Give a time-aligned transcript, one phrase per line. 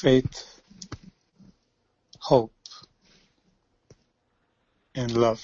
[0.00, 0.62] faith,
[2.18, 2.54] hope,
[4.94, 5.42] and love.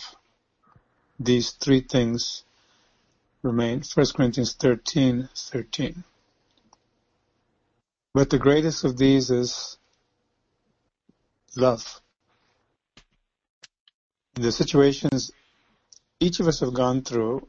[1.21, 2.45] These three things
[3.42, 3.82] remain.
[3.82, 6.04] 1 Corinthians 13, 13.
[8.14, 9.77] But the greatest of these is
[11.54, 12.00] love.
[14.36, 15.32] In The situations
[16.18, 17.46] each of us have gone through,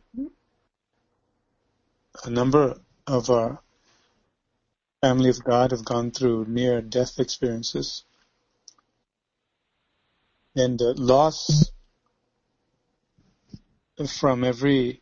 [2.25, 3.61] a number of our
[5.01, 8.03] family of God have gone through near death experiences.
[10.55, 11.71] And uh, loss
[14.07, 15.01] from every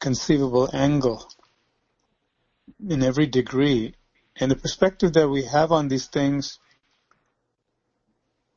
[0.00, 1.28] conceivable angle,
[2.86, 3.94] in every degree.
[4.36, 6.58] And the perspective that we have on these things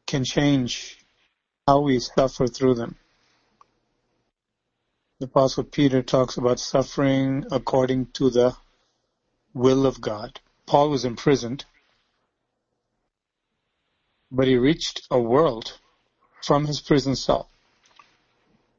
[0.05, 0.97] can change
[1.67, 2.95] how we suffer through them.
[5.19, 8.55] The Apostle Peter talks about suffering according to the
[9.53, 10.39] will of God.
[10.65, 11.65] Paul was imprisoned,
[14.31, 15.77] but he reached a world
[16.41, 17.49] from his prison cell,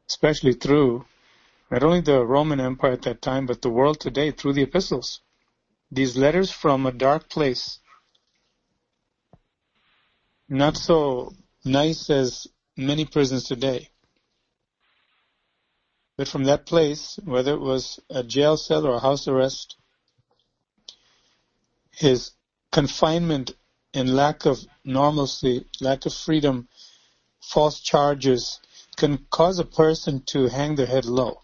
[0.09, 1.05] especially through
[1.70, 5.20] not only the Roman Empire at that time, but the world today through the epistles.
[5.91, 7.79] These letters from a dark place,
[10.48, 13.89] not so nice as many prisons today.
[16.17, 19.77] But from that place, whether it was a jail cell or a house arrest,
[21.93, 22.33] his
[22.71, 23.53] confinement
[23.95, 26.69] and lack of normalcy, lack of freedom,
[27.41, 28.61] false charges
[28.97, 31.41] can cause a person to hang their head low.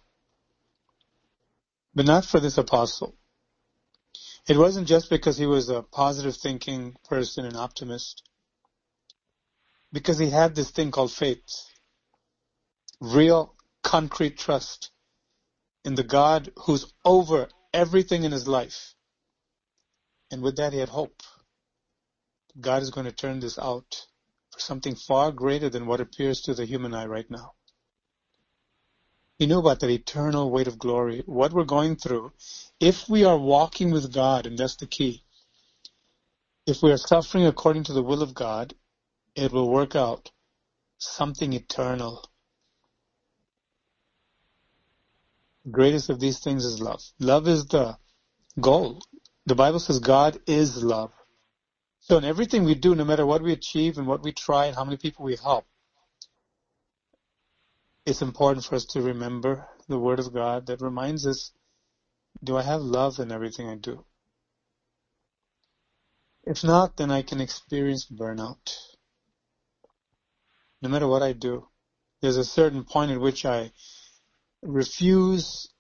[1.94, 3.14] But not for this apostle.
[4.48, 8.22] It wasn't just because he was a positive thinking person and optimist.
[9.92, 11.66] Because he had this thing called faith.
[13.00, 14.90] Real concrete trust
[15.84, 18.94] in the God who's over everything in his life.
[20.30, 21.22] And with that, he had hope.
[22.60, 24.06] God is going to turn this out
[24.50, 27.52] for something far greater than what appears to the human eye right now.
[29.38, 32.32] He knew about that eternal weight of glory, what we're going through.
[32.80, 35.22] If we are walking with God, and that's the key,
[36.66, 38.74] if we are suffering according to the will of God,
[39.36, 40.30] it will work out
[40.98, 42.28] something eternal.
[45.64, 47.02] The greatest of these things is love.
[47.20, 47.96] Love is the
[48.60, 49.00] goal.
[49.48, 51.10] The Bible says God is love.
[52.00, 54.76] So in everything we do, no matter what we achieve and what we try and
[54.76, 55.64] how many people we help,
[58.04, 61.52] it's important for us to remember the Word of God that reminds us,
[62.44, 64.04] do I have love in everything I do?
[66.44, 68.76] If not, then I can experience burnout.
[70.82, 71.68] No matter what I do,
[72.20, 73.72] there's a certain point at which I
[74.60, 75.70] refuse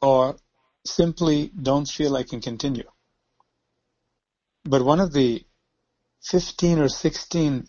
[0.00, 0.36] or
[0.84, 2.88] simply don't feel I can continue.
[4.64, 5.44] But one of the
[6.22, 7.68] 15 or 16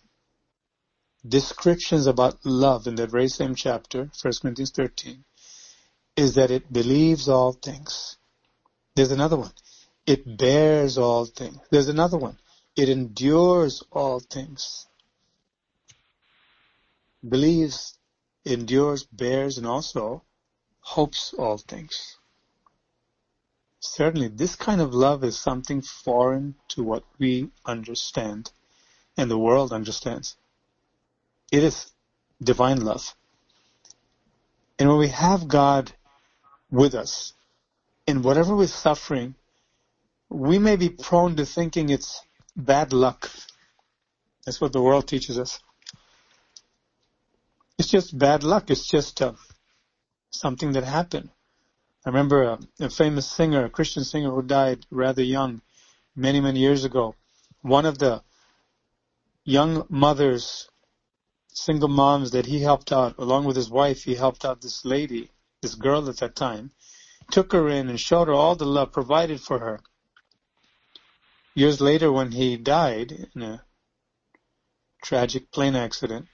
[1.28, 5.24] descriptions about love in that very same chapter, 1 Corinthians 13,
[6.16, 8.18] is that it believes all things.
[8.96, 9.52] There's another one.
[10.06, 11.58] It bears all things.
[11.72, 12.38] There's another one.
[12.76, 14.88] It endures all things.
[17.28, 17.98] Believes,
[18.46, 20.24] endures, bears, and also
[20.80, 22.18] hopes all things.
[23.94, 28.52] Certainly, this kind of love is something foreign to what we understand
[29.18, 30.36] and the world understands.
[31.52, 31.92] It is
[32.42, 33.16] divine love.
[34.78, 35.94] And when we have God
[36.70, 37.34] with us,
[38.08, 39.36] in whatever we're suffering,
[40.30, 42.22] we may be prone to thinking it's
[42.56, 43.32] bad luck.
[44.46, 45.60] That's what the world teaches us.
[47.78, 48.70] It's just bad luck.
[48.70, 49.34] It's just uh,
[50.32, 51.30] something that happened.
[52.06, 55.62] I remember a, a famous singer, a Christian singer who died rather young,
[56.16, 57.16] many, many years ago.
[57.64, 58.22] One of the
[59.44, 60.70] young mothers,
[61.48, 65.32] single moms that he helped out, along with his wife, he helped out this lady,
[65.62, 66.72] this girl at that time,
[67.32, 69.80] took her in and showed her all the love provided for her.
[71.56, 73.64] Years later, when he died in a
[75.02, 76.28] tragic plane accident,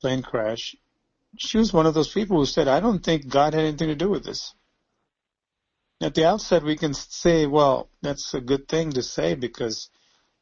[0.00, 0.76] plane crash,
[1.36, 3.94] she was one of those people who said, I don't think God had anything to
[3.94, 4.54] do with this.
[6.00, 9.90] At the outset, we can say, well, that's a good thing to say because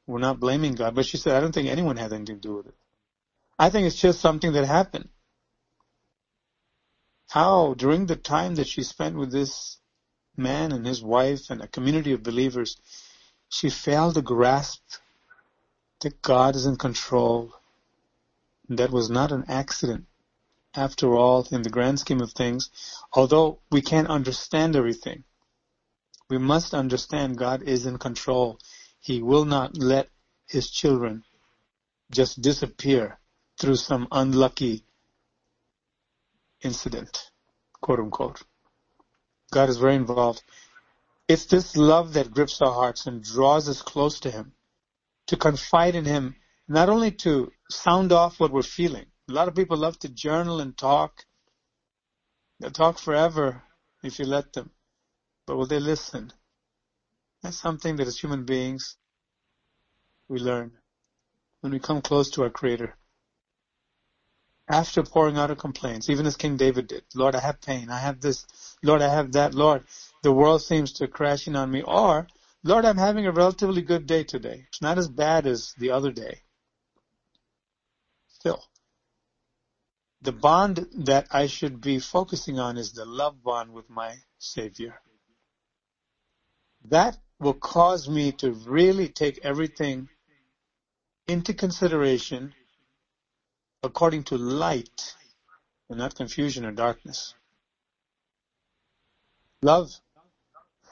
[0.07, 0.95] we're not blaming God.
[0.95, 2.75] But she said, I don't think anyone had anything to do with it.
[3.59, 5.09] I think it's just something that happened.
[7.29, 9.79] How, during the time that she spent with this
[10.37, 12.77] man and his wife and a community of believers,
[13.49, 14.83] she failed to grasp
[16.01, 17.55] that God is in control.
[18.69, 20.07] That was not an accident
[20.75, 22.71] after all, in the grand scheme of things,
[23.13, 25.25] although we can't understand everything,
[26.31, 28.59] we must understand God is in control.
[29.01, 30.09] He will not let
[30.47, 31.25] his children
[32.11, 33.19] just disappear
[33.59, 34.85] through some unlucky
[36.63, 37.31] incident,
[37.81, 38.43] quote unquote.
[39.51, 40.43] God is very involved.
[41.29, 44.53] It's this love that grips our hearts and draws us close to Him,
[45.29, 46.37] to confide in Him,
[46.69, 49.07] not only to sound off what we're feeling.
[49.33, 51.25] A lot of people love to journal and talk.
[52.61, 53.63] They'll talk forever
[54.03, 54.71] if you let them.
[55.47, 56.35] But will they listen?
[57.43, 58.99] That's something that as human beings
[60.29, 60.73] we learn
[61.63, 62.95] when we come close to our Creator.
[64.69, 68.01] After pouring out our complaints, even as King David did, Lord, I have pain, I
[68.01, 68.45] have this,
[68.83, 69.85] Lord, I have that, Lord,
[70.23, 72.27] the world seems to crash in on me, or,
[72.65, 74.67] Lord, I'm having a relatively good day today.
[74.69, 76.43] It's not as bad as the other day.
[78.29, 78.63] Still,
[80.23, 84.95] the bond that I should be focusing on is the love bond with my Savior.
[86.85, 90.09] That will cause me to really take everything
[91.27, 92.55] into consideration
[93.83, 95.17] according to light
[95.91, 97.35] and not confusion or darkness.
[99.61, 99.91] Love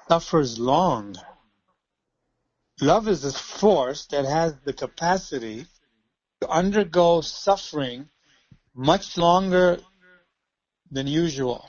[0.08, 1.14] suffers long.
[2.80, 5.66] Love is this force that has the capacity
[6.40, 8.08] to undergo suffering
[8.74, 9.78] much longer
[10.90, 11.68] than usual.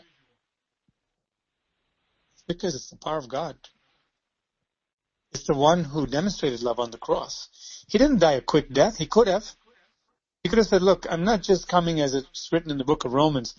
[2.48, 3.56] Because it's the power of God.
[5.31, 7.86] It's the one who demonstrated love on the cross.
[7.88, 8.98] He didn't die a quick death.
[8.98, 9.45] He could have.
[10.44, 13.06] He could have said, look, I'm not just coming as it's written in the book
[13.06, 13.56] of Romans.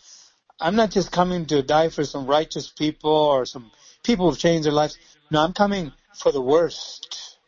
[0.61, 3.71] I'm not just coming to die for some righteous people or some
[4.03, 4.99] people who've changed their lives.
[5.31, 7.39] No, I'm coming for the worst.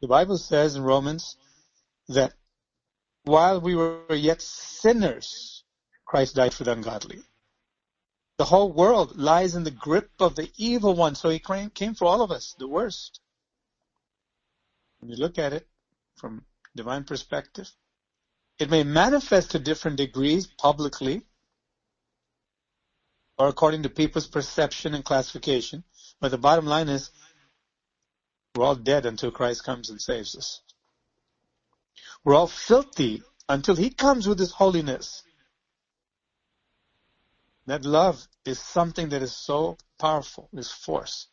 [0.00, 1.36] The Bible says in Romans
[2.08, 2.32] that
[3.24, 5.64] while we were yet sinners,
[6.04, 7.20] Christ died for the ungodly.
[8.38, 12.06] The whole world lies in the grip of the evil one, so he came for
[12.06, 13.20] all of us, the worst.
[14.98, 15.66] When you look at it
[16.16, 16.44] from
[16.74, 17.70] divine perspective,
[18.58, 21.26] it may manifest to different degrees publicly
[23.38, 25.82] or according to people's perception and classification,
[26.20, 27.10] but the bottom line is
[28.54, 30.60] we're all dead until Christ comes and saves us.
[32.24, 35.22] We're all filthy until he comes with his holiness.
[37.66, 41.28] That love is something that is so powerful, this force,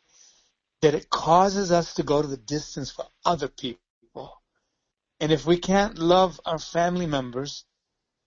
[0.82, 3.80] that it causes us to go to the distance for other people.
[5.20, 7.64] And if we can't love our family members,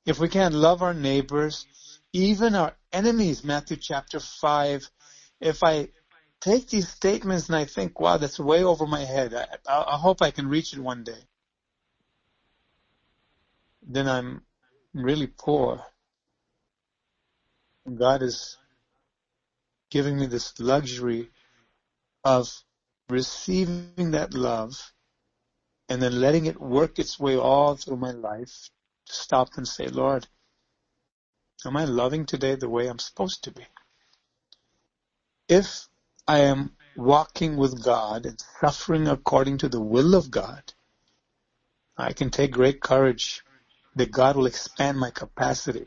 [0.06, 1.66] if we can't love our neighbors,
[2.12, 4.90] even our enemies, Matthew chapter 5,
[5.40, 5.90] if I
[6.42, 10.22] take these statements and I think, wow, that's way over my head, I, I, hope
[10.22, 11.20] I can reach it one day,
[13.82, 14.42] then I'm
[14.94, 15.84] really poor.
[17.94, 18.58] God is
[19.90, 21.30] giving me this luxury
[22.24, 22.64] of
[23.10, 24.94] receiving that love
[25.90, 28.70] and then letting it work its way all through my life
[29.08, 30.28] to stop and say, Lord,
[31.66, 33.66] am I loving today the way I'm supposed to be?
[35.50, 35.88] If
[36.28, 40.74] I am walking with God and suffering according to the will of God,
[41.98, 43.44] I can take great courage
[43.96, 45.86] that God will expand my capacity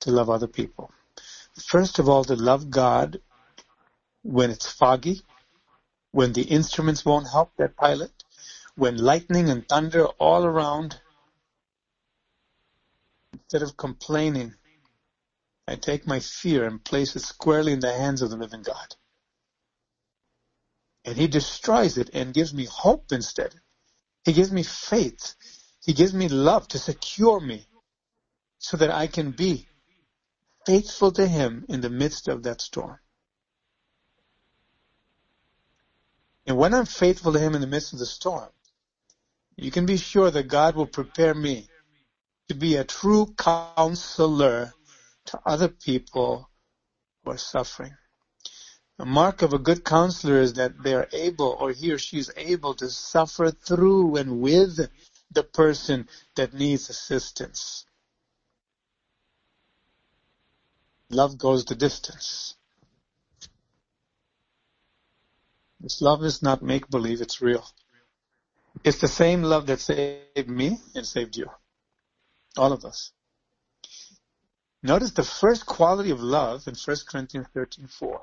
[0.00, 0.90] to love other people.
[1.58, 3.20] First of all, to love God
[4.22, 5.22] when it's foggy,
[6.12, 8.12] when the instruments won't help that pilot,
[8.76, 11.00] when lightning and thunder all around.
[13.32, 14.54] Instead of complaining,
[15.66, 18.96] I take my fear and place it squarely in the hands of the living God.
[21.04, 23.54] And He destroys it and gives me hope instead.
[24.24, 25.34] He gives me faith.
[25.82, 27.66] He gives me love to secure me
[28.58, 29.66] so that I can be
[30.66, 32.98] faithful to Him in the midst of that storm.
[36.46, 38.50] And when I'm faithful to Him in the midst of the storm,
[39.56, 41.68] you can be sure that God will prepare me
[42.48, 44.72] to be a true counselor
[45.26, 46.50] to other people
[47.24, 47.94] who are suffering.
[48.98, 52.18] A mark of a good counselor is that they are able, or he or she
[52.18, 54.90] is able to suffer through and with
[55.30, 57.86] the person that needs assistance.
[61.08, 62.54] Love goes the distance.
[65.80, 67.64] This love is not make believe, it's real.
[68.84, 71.50] It's the same love that saved me and saved you.
[72.56, 73.12] All of us.
[74.82, 78.20] Notice the first quality of love in 1 Corinthians 13:4,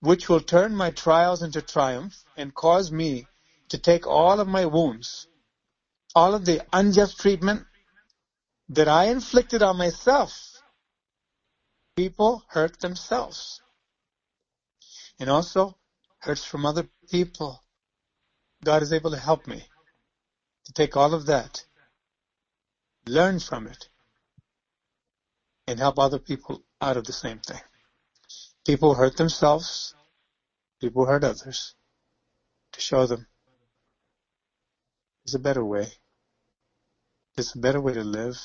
[0.00, 3.26] which will turn my trials into triumph and cause me
[3.68, 5.26] to take all of my wounds,
[6.14, 7.66] all of the unjust treatment
[8.68, 10.50] that I inflicted on myself
[12.00, 13.60] people hurt themselves.
[15.18, 15.76] And also,
[16.20, 17.62] hurts from other people,
[18.64, 19.62] God is able to help me
[20.64, 21.62] to take all of that,
[23.06, 23.90] learn from it,
[25.66, 27.60] and help other people out of the same thing.
[28.66, 29.94] People hurt themselves,
[30.80, 31.74] people hurt others,
[32.72, 33.26] to show them
[35.24, 35.99] there's a better way.
[37.40, 38.38] There's a better way to live.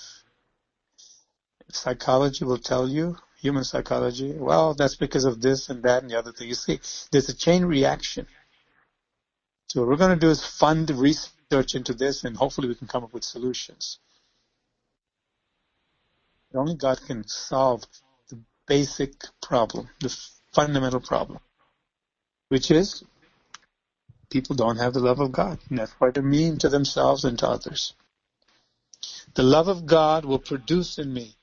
[1.70, 6.18] Psychology will tell you, human psychology, well, that's because of this and that and the
[6.18, 6.48] other thing.
[6.48, 6.80] You see,
[7.12, 8.26] there's a chain reaction.
[9.68, 12.88] So what we're going to do is fund research into this and hopefully we can
[12.88, 14.00] come up with solutions.
[16.54, 17.84] Only God can solve
[18.30, 19.12] the basic
[19.42, 20.18] problem, the
[20.54, 21.40] fundamental problem,
[22.48, 23.04] which is
[24.30, 25.60] people don't have the love of God.
[25.70, 27.94] And that's why they're mean to themselves and to others.
[29.36, 31.36] The love of God will produce in me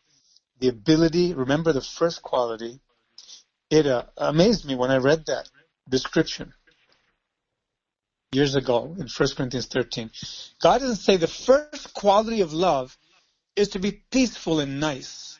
[0.61, 2.80] the ability, remember the first quality,
[3.70, 5.49] it uh, amazed me when I read that
[5.88, 6.54] description
[8.32, 10.11] years ago in 1 Corinthians 13.
[10.62, 12.96] God doesn't say the first quality of love
[13.56, 15.38] is to be peaceful and nice.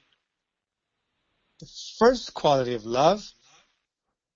[1.61, 3.25] The first quality of love,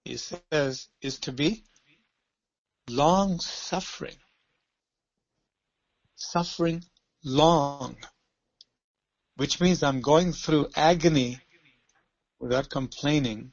[0.04, 1.64] he says, is to be
[2.88, 4.16] long suffering.
[6.14, 6.84] Suffering
[7.26, 7.96] long.
[9.36, 11.40] Which means I'm going through agony
[12.40, 13.52] without complaining,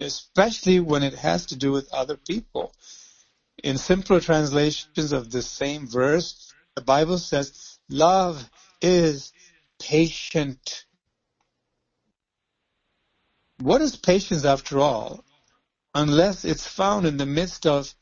[0.00, 2.72] especially when it has to do with other people.
[3.62, 8.48] In simpler translations of the same verse, the Bible says, love
[8.80, 9.32] is
[9.78, 10.86] patient.
[13.58, 15.22] What is patience after all?
[15.94, 17.92] Unless it's found in the midst of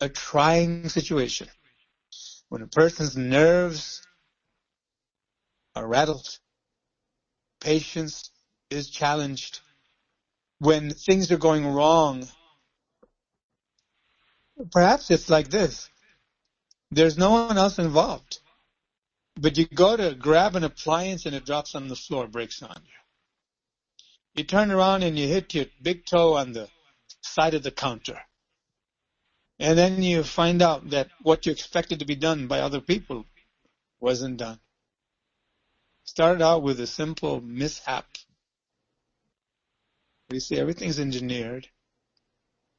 [0.00, 1.48] a trying situation.
[2.48, 4.02] When a person's nerves
[5.74, 6.38] are rattled,
[7.60, 8.30] patience
[8.70, 9.60] is challenged.
[10.58, 12.28] When things are going wrong,
[14.72, 15.88] perhaps it's like this.
[16.90, 18.40] There's no one else involved.
[19.36, 22.76] But you go to grab an appliance and it drops on the floor, breaks on
[22.84, 22.92] you.
[24.34, 26.68] You turn around and you hit your big toe on the
[27.22, 28.20] side of the counter.
[29.58, 33.26] And then you find out that what you expected to be done by other people
[34.00, 34.58] wasn't done.
[36.10, 38.04] Started out with a simple mishap.
[40.28, 41.68] We see everything's engineered.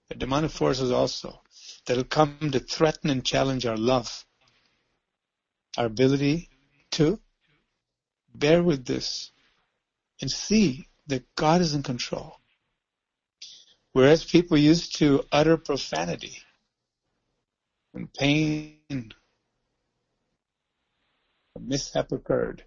[0.10, 1.42] The demonic forces also
[1.86, 4.26] that'll come to threaten and challenge our love,
[5.78, 6.50] our ability
[6.92, 7.22] to
[8.36, 9.32] bear with this
[10.20, 12.36] and see that God is in control.
[13.94, 16.38] Whereas people used to utter profanity
[17.94, 19.14] when pain,
[21.56, 22.66] a mishap occurred,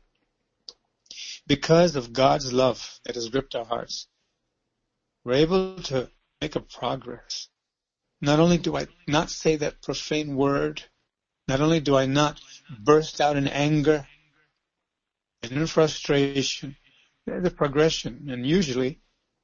[1.46, 4.06] because of God's love that has gripped our hearts,
[5.24, 6.10] we're able to
[6.40, 7.48] make a progress.
[8.20, 10.82] Not only do I not say that profane word,
[11.48, 12.40] not only do I not
[12.78, 14.06] burst out in anger
[15.42, 16.76] and in frustration,
[17.26, 18.28] there's a progression.
[18.30, 19.00] And usually,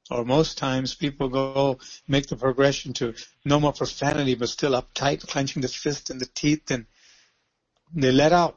[0.09, 3.13] or most times, people go make the progression to
[3.45, 6.85] no more profanity, but still uptight, clenching the fist and the teeth, and
[7.93, 8.55] they let out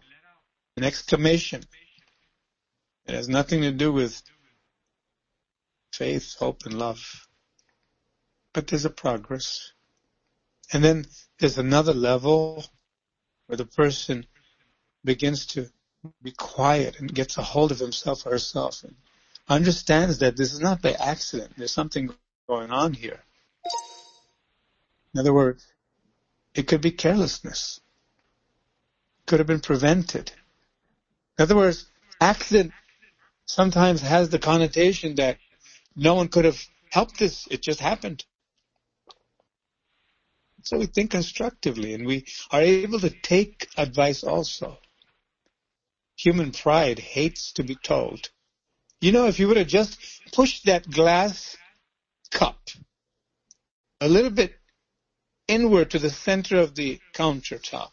[0.76, 1.62] an exclamation.
[3.06, 4.22] It has nothing to do with
[5.92, 7.28] faith, hope, and love.
[8.52, 9.72] But there's a progress.
[10.72, 11.06] And then
[11.38, 12.64] there's another level
[13.46, 14.26] where the person
[15.04, 15.68] begins to
[16.22, 18.94] be quiet and gets a hold of himself or herself and
[19.48, 21.52] understands that this is not by accident.
[21.56, 22.10] There's something
[22.48, 23.20] going on here.
[25.12, 25.66] In other words,
[26.54, 27.80] it could be carelessness.
[29.26, 30.32] Could have been prevented.
[31.38, 31.86] In other words,
[32.20, 32.72] accident
[33.46, 35.38] sometimes has the connotation that
[35.96, 36.60] no one could have
[36.90, 37.46] helped this.
[37.50, 38.24] It just happened.
[40.62, 44.78] So we think constructively and we are able to take advice also.
[46.16, 48.30] Human pride hates to be told.
[49.00, 49.98] You know, if you would have just
[50.32, 51.56] pushed that glass
[52.30, 52.70] cup
[54.00, 54.54] a little bit
[55.46, 57.90] inward to the center of the countertop,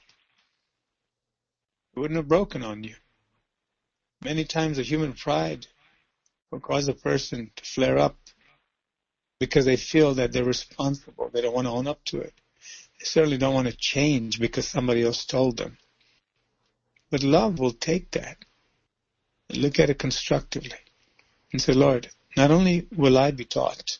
[1.94, 2.96] it wouldn't have broken on you.
[4.24, 5.66] Many times the human pride
[6.52, 8.18] will cause a person to flare up
[9.40, 11.30] because they feel that they're responsible.
[11.30, 12.34] They don't want to own up to it.
[13.00, 15.78] They certainly don't want to change because somebody else told them.
[17.10, 18.38] But love will take that
[19.50, 20.78] and look at it constructively
[21.52, 23.98] and say, Lord, not only will I be taught,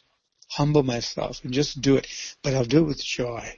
[0.50, 2.08] humble myself and just do it,
[2.44, 3.58] but I'll do it with joy.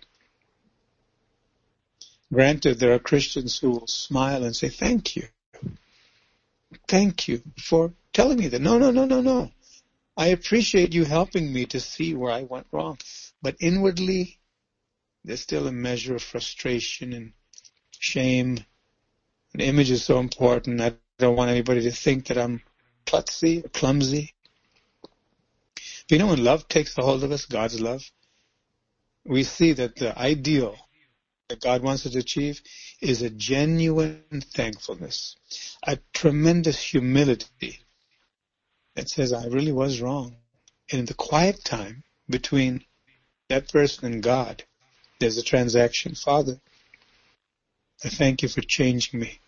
[2.31, 5.27] Granted, there are Christians who will smile and say, thank you.
[6.87, 8.61] Thank you for telling me that.
[8.61, 9.51] No, no, no, no, no.
[10.17, 12.97] I appreciate you helping me to see where I went wrong.
[13.41, 14.39] But inwardly,
[15.25, 17.33] there's still a measure of frustration and
[17.99, 18.59] shame.
[19.55, 20.81] An image is so important.
[20.81, 22.61] I don't want anybody to think that I'm
[23.07, 24.33] klutzy, clumsy.
[26.09, 28.03] But you know, when love takes the hold of us, God's love,
[29.25, 30.77] we see that the ideal
[31.49, 32.61] that God wants us to achieve
[33.01, 35.35] is a genuine thankfulness,
[35.85, 37.79] a tremendous humility
[38.95, 40.35] that says, I really was wrong.
[40.91, 42.85] And in the quiet time between
[43.49, 44.63] that person and God,
[45.19, 46.15] there's a transaction.
[46.15, 46.59] Father,
[48.03, 49.39] I thank you for changing me.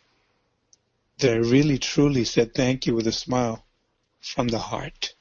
[1.20, 3.66] That I really truly said thank you with a smile
[4.22, 5.14] from the heart.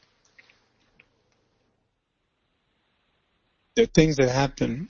[3.76, 4.88] There are things that happen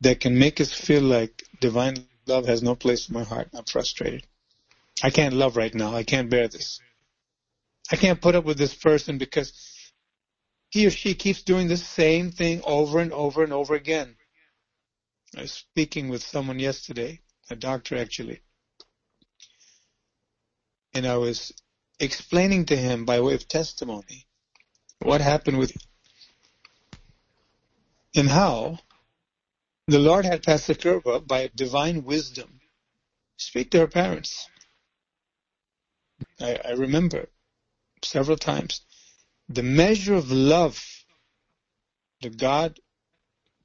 [0.00, 3.48] that can make us feel like divine love has no place in my heart.
[3.54, 4.26] I'm frustrated.
[5.02, 5.94] I can't love right now.
[5.94, 6.80] I can't bear this.
[7.90, 9.52] I can't put up with this person because
[10.70, 14.16] he or she keeps doing the same thing over and over and over again.
[15.36, 18.40] I was speaking with someone yesterday, a doctor actually,
[20.94, 21.52] and I was
[22.00, 24.26] explaining to him by way of testimony
[25.00, 25.72] what happened with
[28.14, 28.78] and how
[29.88, 32.60] the Lord had Pastor Kirpa by divine wisdom
[33.38, 34.46] speak to her parents.
[36.38, 37.30] I, I remember
[38.04, 38.82] several times
[39.48, 40.78] the measure of love
[42.20, 42.78] that God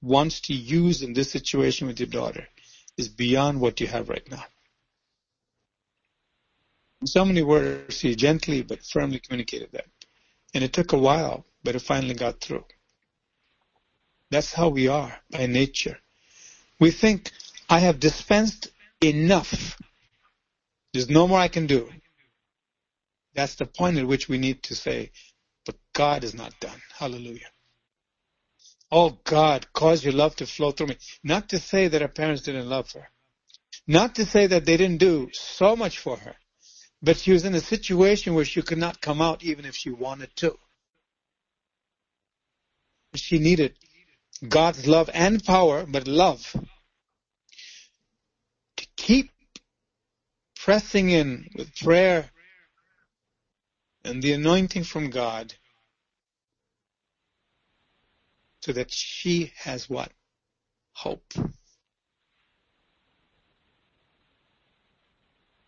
[0.01, 2.47] wants to use in this situation with your daughter
[2.97, 4.45] is beyond what you have right now.
[7.01, 9.87] In so many words, he gently but firmly communicated that.
[10.53, 12.63] And it took a while, but it finally got through.
[14.31, 15.97] That's how we are by nature.
[16.79, 17.31] We think,
[17.69, 18.69] I have dispensed
[19.01, 19.77] enough.
[20.93, 21.89] There's no more I can do.
[23.35, 25.11] That's the point at which we need to say,
[25.65, 26.81] but God is not done.
[26.97, 27.49] Hallelujah.
[28.91, 30.97] Oh God, cause your love to flow through me.
[31.23, 33.09] Not to say that her parents didn't love her.
[33.87, 36.35] Not to say that they didn't do so much for her.
[37.01, 39.89] But she was in a situation where she could not come out even if she
[39.91, 40.57] wanted to.
[43.15, 43.75] She needed
[44.47, 46.55] God's love and power, but love
[48.77, 49.31] to keep
[50.55, 52.29] pressing in with prayer
[54.03, 55.53] and the anointing from God
[58.61, 60.11] so that she has what?
[60.93, 61.33] Hope.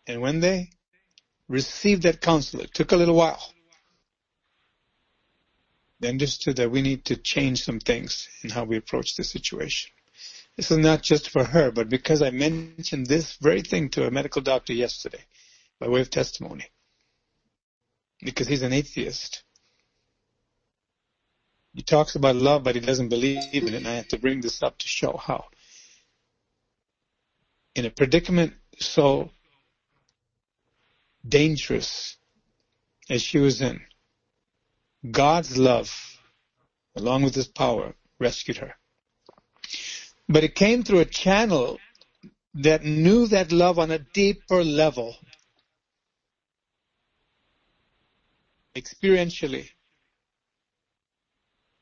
[0.06, 0.70] And when they
[1.48, 3.42] received that counsel, it took a little while.
[6.08, 9.90] Understood that we need to change some things in how we approach the situation.
[10.56, 14.10] This is not just for her, but because I mentioned this very thing to a
[14.10, 15.24] medical doctor yesterday
[15.78, 16.64] by way of testimony
[18.22, 19.42] because he's an atheist.
[21.74, 24.40] He talks about love, but he doesn't believe in it, and I have to bring
[24.40, 25.44] this up to show how.
[27.74, 29.30] In a predicament so
[31.28, 32.16] dangerous
[33.10, 33.82] as she was in,
[35.10, 36.20] God's love,
[36.96, 38.74] along with his power, rescued her.
[40.28, 41.78] But it came through a channel
[42.54, 45.16] that knew that love on a deeper level
[48.74, 49.68] experientially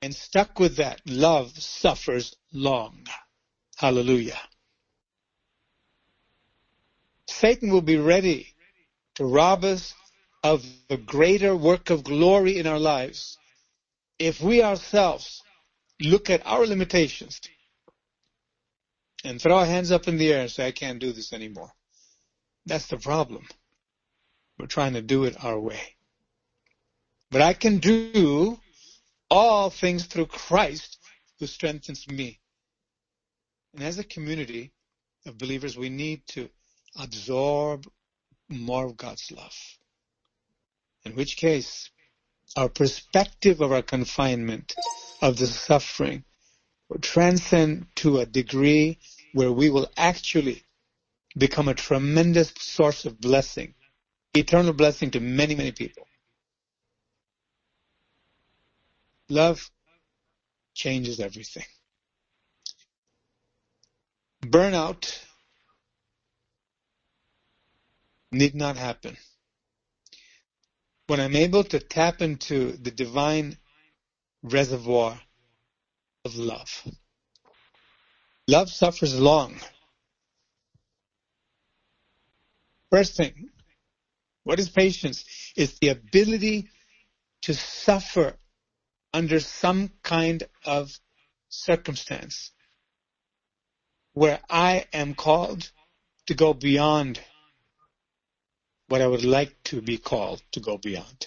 [0.03, 3.07] and stuck with that, love suffers long.
[3.77, 4.39] Hallelujah.
[7.27, 8.55] Satan will be ready
[9.15, 9.95] to rob us
[10.45, 13.39] of the greater work of glory in our lives
[14.19, 15.43] if we ourselves
[16.01, 17.41] look at our limitations
[19.25, 21.73] and throw our hands up in the air and say, I can't do this anymore.
[22.67, 23.47] That's the problem.
[24.59, 25.81] We're trying to do it our way.
[27.31, 28.61] But I can do
[29.31, 30.99] all things through Christ
[31.39, 32.39] who strengthens me.
[33.73, 34.73] And as a community
[35.25, 36.51] of believers, we need to
[36.97, 37.87] absorb
[38.51, 39.57] more of God's love.
[41.05, 41.91] In which case,
[42.57, 44.75] our perspective of our confinement,
[45.21, 46.25] of the suffering,
[46.89, 48.99] will transcend to a degree
[49.33, 50.63] where we will actually
[51.37, 53.75] become a tremendous source of blessing,
[54.35, 56.07] eternal blessing to many, many people.
[59.29, 59.71] Love
[60.75, 61.65] changes everything.
[64.43, 65.25] Burnout
[68.31, 69.17] need not happen.
[71.07, 73.59] When I'm able to tap into the divine
[74.43, 75.21] reservoir
[76.25, 76.83] of love.
[78.49, 79.57] Love suffers long.
[82.91, 83.51] First thing,
[84.45, 85.25] what is patience?
[85.57, 86.69] It's the ability
[87.43, 88.37] to suffer
[89.13, 90.99] under some kind of
[91.49, 92.53] circumstance
[94.13, 95.71] where I am called
[96.27, 97.21] to go beyond
[98.95, 101.27] what I would like to be called to go beyond.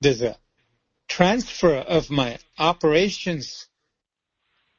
[0.00, 0.36] There's a
[1.06, 3.68] transfer of my operations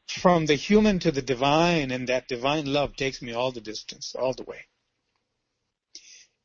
[0.07, 4.13] from the human to the divine, and that divine love takes me all the distance,
[4.13, 4.65] all the way.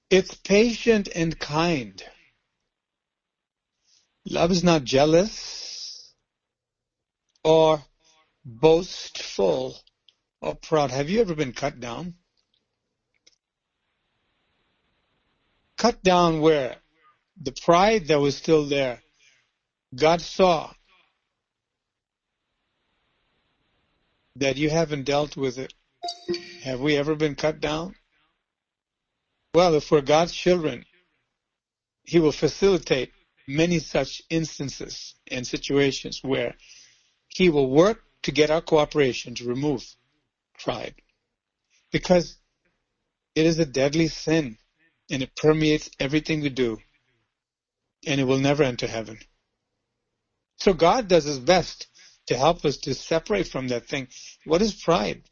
[0.08, 2.00] It's patient and kind.
[4.24, 6.14] Love is not jealous
[7.42, 7.82] or
[8.44, 9.76] boastful
[10.40, 10.92] or proud.
[10.92, 12.14] Have you ever been cut down?
[15.84, 16.76] Cut down where?
[17.42, 19.02] The pride that was still there.
[19.94, 20.72] God saw
[24.36, 25.74] that you haven't dealt with it.
[26.62, 27.96] Have we ever been cut down?
[29.52, 30.86] Well, if we're God's children,
[32.04, 33.12] He will facilitate
[33.46, 36.54] many such instances and situations where
[37.28, 39.84] He will work to get our cooperation to remove
[40.58, 40.94] pride.
[41.92, 42.38] Because
[43.34, 44.56] it is a deadly sin
[45.10, 46.78] and it permeates everything we do
[48.06, 49.18] and it will never enter heaven.
[50.56, 51.88] So God does his best
[52.26, 54.08] to help us to separate from that thing.
[54.44, 55.22] What is pride?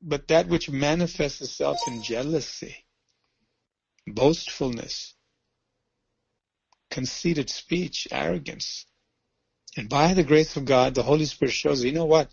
[0.00, 2.84] But that which manifests itself in jealousy,
[4.06, 5.14] boastfulness,
[6.90, 8.86] conceited speech, arrogance.
[9.76, 12.30] And by the grace of God, the Holy Spirit shows, you know what?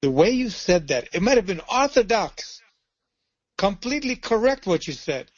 [0.00, 2.62] The way you said that, it might have been orthodox,
[3.58, 5.30] completely correct what you said.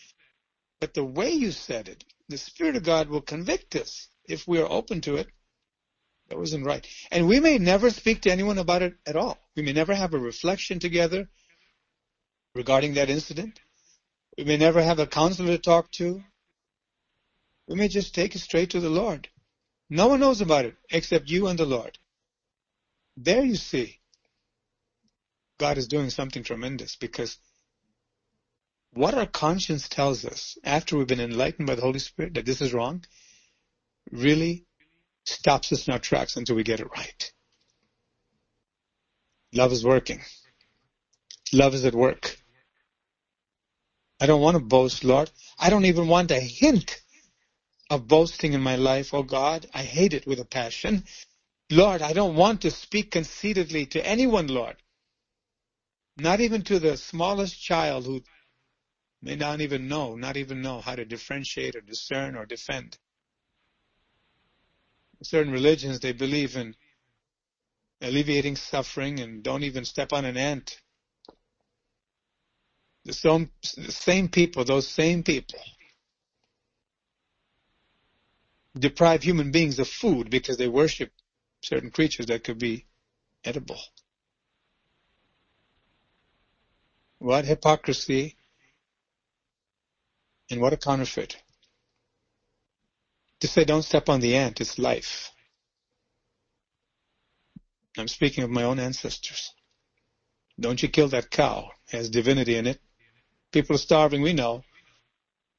[0.86, 4.60] But the way you said it, the Spirit of God will convict us if we
[4.60, 5.26] are open to it.
[6.28, 6.86] That wasn't right.
[7.10, 9.36] And we may never speak to anyone about it at all.
[9.56, 11.28] We may never have a reflection together
[12.54, 13.58] regarding that incident.
[14.38, 16.22] We may never have a counselor to talk to.
[17.66, 19.28] We may just take it straight to the Lord.
[19.90, 21.98] No one knows about it except you and the Lord.
[23.16, 23.98] There you see,
[25.58, 27.38] God is doing something tremendous because
[28.92, 32.60] what our conscience tells us after we've been enlightened by the Holy Spirit that this
[32.60, 33.04] is wrong
[34.10, 34.64] really
[35.24, 37.32] stops us in our tracks until we get it right.
[39.52, 40.20] Love is working.
[41.52, 42.38] Love is at work.
[44.20, 45.30] I don't want to boast, Lord.
[45.58, 47.02] I don't even want a hint
[47.90, 49.12] of boasting in my life.
[49.12, 51.04] Oh God, I hate it with a passion.
[51.70, 54.76] Lord, I don't want to speak conceitedly to anyone, Lord.
[56.16, 58.22] Not even to the smallest child who
[59.26, 62.96] may not even know, not even know how to differentiate or discern or defend
[65.22, 66.76] certain religions, they believe in
[68.00, 70.80] alleviating suffering and don't even step on an ant.
[73.04, 75.58] The same, the same people, those same people,
[78.78, 81.10] deprive human beings of food because they worship
[81.62, 82.86] certain creatures that could be
[83.44, 83.80] edible.
[87.18, 88.36] What hypocrisy
[90.50, 91.36] and what a counterfeit.
[93.40, 95.30] To say don't step on the ant is life.
[97.98, 99.52] I'm speaking of my own ancestors.
[100.58, 101.70] Don't you kill that cow.
[101.88, 102.78] It has divinity in it.
[103.52, 104.62] People are starving, we know.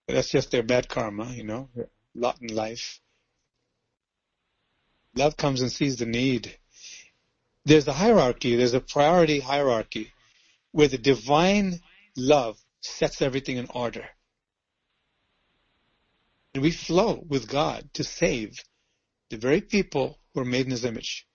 [0.05, 1.69] But that's just their bad karma, you know,
[2.15, 2.99] lot in life.
[5.15, 6.57] Love comes and sees the need.
[7.65, 10.11] There's a hierarchy, there's a priority hierarchy
[10.71, 11.79] where the divine
[12.15, 14.05] love sets everything in order.
[16.59, 18.63] We flow with God to save
[19.29, 21.27] the very people who are made in His image.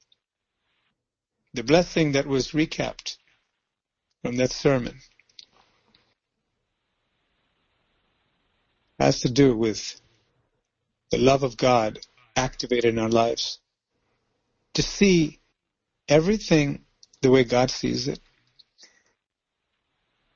[1.55, 3.17] The blessing that was recapped
[4.23, 4.99] from that sermon
[8.99, 10.01] has to do with
[11.11, 11.99] the love of God
[12.37, 13.59] activated in our lives.
[14.75, 15.41] To see
[16.09, 16.85] everything
[17.21, 18.21] the way God sees it.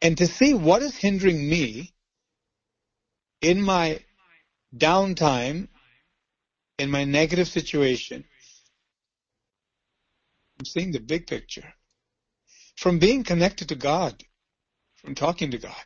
[0.03, 1.95] And to see what is hindering me
[3.41, 4.01] in my
[4.79, 5.69] downtime
[6.79, 8.25] in my negative situation,
[10.59, 11.75] I'm seeing the big picture.
[12.77, 14.23] From being connected to God,
[14.97, 15.85] from talking to God.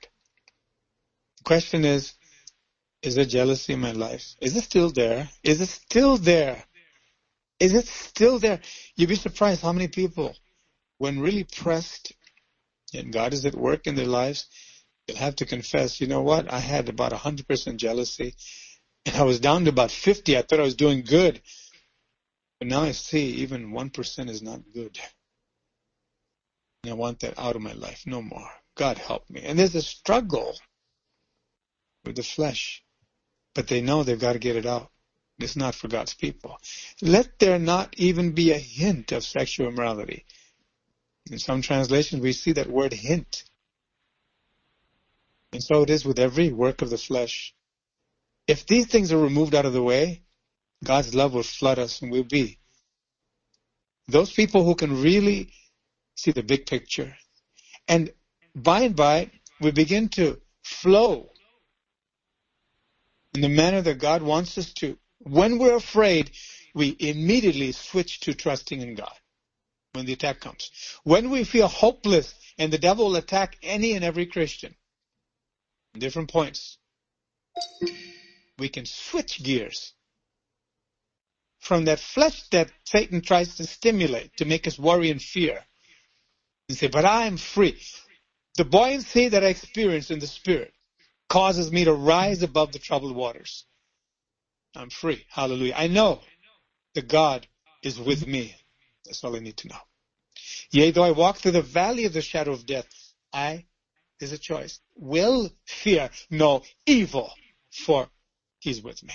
[1.39, 2.15] The question is,
[3.03, 4.35] is there jealousy in my life?
[4.41, 5.29] Is it still there?
[5.43, 6.65] Is it still there?
[7.59, 8.61] Is it still there?
[8.97, 10.35] You'd be surprised how many people,
[10.99, 12.13] when really pressed
[12.93, 14.47] and God is at work in their lives,
[15.07, 16.53] they'll have to confess, you know what?
[16.53, 18.35] I had about 100% jealousy
[19.07, 20.37] and I was down to about 50.
[20.37, 21.41] I thought I was doing good.
[22.59, 24.99] But now I see even 1% is not good.
[26.83, 28.03] And I want that out of my life.
[28.07, 28.51] No more.
[28.77, 29.43] God help me.
[29.43, 30.59] And there's a struggle
[32.05, 32.83] with the flesh.
[33.55, 34.91] But they know they've got to get it out.
[35.39, 36.59] It's not for God's people.
[37.01, 40.27] Let there not even be a hint of sexual immorality.
[41.31, 43.45] In some translations, we see that word hint.
[45.53, 47.55] And so it is with every work of the flesh.
[48.51, 50.23] If these things are removed out of the way,
[50.83, 52.59] God's love will flood us and we'll be
[54.09, 55.53] those people who can really
[56.17, 57.17] see the big picture.
[57.87, 58.13] And
[58.57, 61.31] by and by, we begin to flow
[63.35, 64.99] in the manner that God wants us to.
[65.19, 66.33] When we're afraid,
[66.75, 69.15] we immediately switch to trusting in God
[69.93, 70.73] when the attack comes.
[71.05, 74.75] When we feel hopeless and the devil will attack any and every Christian,
[75.97, 76.79] different points,
[78.61, 79.95] we can switch gears
[81.59, 85.65] from that flesh that Satan tries to stimulate to make us worry and fear.
[86.69, 87.81] And say, but I am free.
[88.57, 90.73] The buoyancy that I experience in the spirit
[91.29, 93.65] causes me to rise above the troubled waters.
[94.75, 95.25] I'm free.
[95.29, 95.75] Hallelujah.
[95.77, 96.21] I know
[96.95, 97.47] that God
[97.83, 98.55] is with me.
[99.05, 99.83] That's all I need to know.
[100.71, 102.87] Yea, though I walk through the valley of the shadow of death,
[103.33, 103.67] I,
[104.21, 107.33] is a choice, will fear no evil,
[107.71, 108.09] for
[108.61, 109.15] he's with me.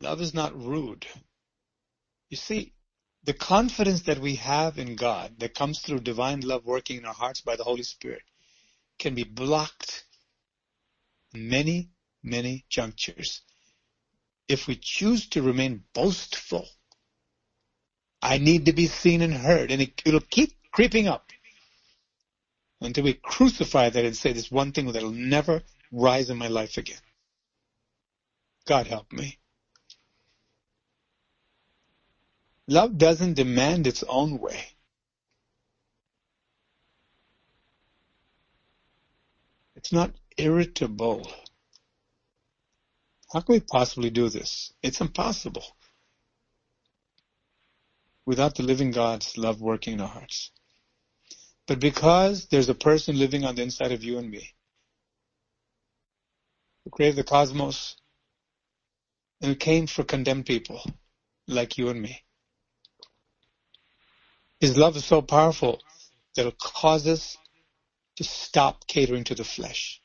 [0.00, 1.06] Love is not rude.
[2.28, 2.72] You see,
[3.24, 7.14] the confidence that we have in God that comes through divine love working in our
[7.14, 8.22] hearts by the Holy Spirit
[8.98, 10.04] can be blocked
[11.34, 11.90] many,
[12.22, 13.42] many junctures
[14.48, 16.68] if we choose to remain boastful.
[18.22, 21.30] I need to be seen and heard, and it, will keep creeping up
[22.80, 26.76] until we crucify that and say this one thing that'll never rise in my life
[26.76, 26.98] again.
[28.66, 29.38] God help me.
[32.68, 34.60] Love doesn't demand its own way.
[39.76, 41.30] It's not irritable.
[43.32, 44.72] How can we possibly do this?
[44.82, 45.64] It's impossible
[48.24, 50.50] without the living God's love working in our hearts.
[51.68, 54.54] But because there's a person living on the inside of you and me,
[56.84, 57.96] who created the cosmos
[59.40, 60.82] and came for condemned people
[61.46, 62.22] like you and me,
[64.60, 65.80] his love is so powerful
[66.34, 67.36] that it causes us
[68.16, 70.00] to stop catering to the flesh.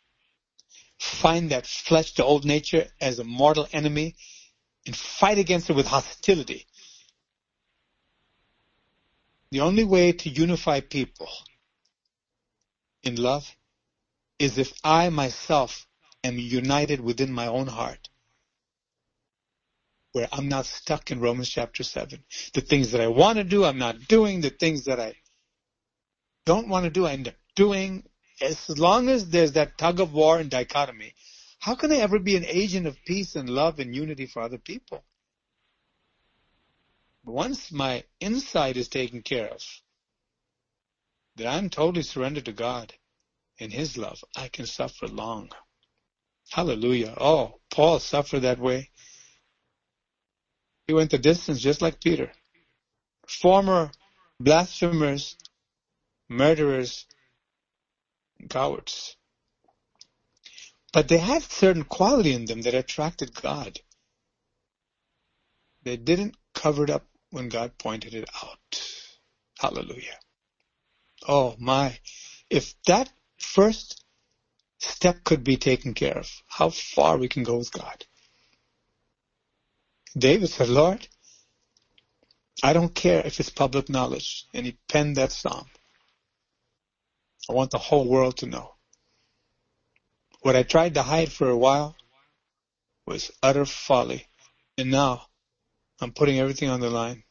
[1.00, 4.16] Find that flesh, the old nature, as a mortal enemy
[4.86, 6.66] and fight against it with hostility.
[9.52, 11.30] The only way to unify people
[13.04, 13.56] in love
[14.40, 15.88] is if I myself
[16.24, 18.10] am united within my own heart
[20.14, 22.24] where I'm not stuck in Romans chapter 7.
[22.54, 24.42] The things that I want to do, I'm not doing.
[24.42, 25.14] The things that I
[26.46, 28.04] don't want to do, I end up doing.
[28.42, 31.14] As long as there's that tug of war and dichotomy,
[31.60, 34.58] how can I ever be an agent of peace and love and unity for other
[34.58, 35.04] people?
[37.24, 39.62] Once my inside is taken care of,
[41.36, 42.94] that I'm totally surrendered to God
[43.60, 45.52] and His love, I can suffer long.
[46.50, 47.16] Hallelujah.
[47.20, 48.91] Oh, Paul suffered that way.
[50.92, 52.30] He went the distance just like Peter.
[53.26, 53.92] Former
[54.42, 55.38] blasphemers,
[56.28, 57.06] murderers,
[58.50, 59.16] cowards.
[60.92, 63.80] But they had certain quality in them that attracted God.
[65.84, 68.84] They didn't cover it up when God pointed it out.
[69.60, 70.20] Hallelujah.
[71.26, 71.98] Oh my.
[72.50, 74.04] If that first
[74.80, 78.06] step could be taken care of, how far we can go with God.
[80.18, 81.08] David said, Lord,
[82.64, 84.46] I don't care if it's public knowledge.
[84.54, 85.68] And he penned that psalm.
[87.50, 88.76] I want the whole world to know.
[90.42, 91.96] What I tried to hide for a while
[93.06, 94.28] was utter folly.
[94.78, 95.28] And now
[96.00, 97.24] I'm putting everything on the line.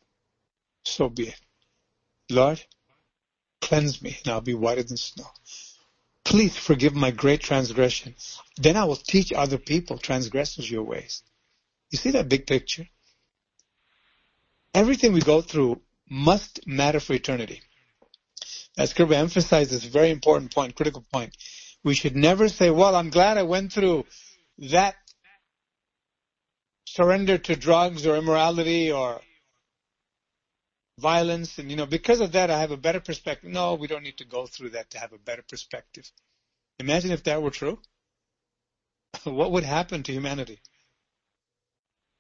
[0.85, 1.41] So be it.
[2.31, 2.63] Lord,
[3.61, 5.27] cleanse me and I'll be whiter than snow.
[6.25, 8.15] Please forgive my great transgression.
[8.57, 11.23] Then I will teach other people, transgressors, your ways.
[11.91, 12.87] You see that big picture?
[14.75, 17.63] Everything we go through must matter for eternity.
[18.79, 21.37] As Kirby emphasized this very important point, critical point.
[21.83, 24.07] We should never say, well, I'm glad I went through
[24.59, 24.95] that
[26.85, 29.21] surrender to drugs or immorality or
[30.99, 33.51] violence and you know because of that I have a better perspective.
[33.51, 36.11] No, we don't need to go through that to have a better perspective.
[36.79, 37.81] Imagine if that were true.
[39.25, 40.61] what would happen to humanity?